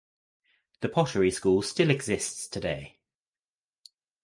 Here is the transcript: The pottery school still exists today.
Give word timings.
The 0.79 0.89
pottery 0.89 1.29
school 1.29 1.61
still 1.61 1.91
exists 1.91 2.47
today. 2.47 2.97